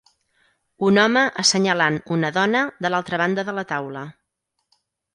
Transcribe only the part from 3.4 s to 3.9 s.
de la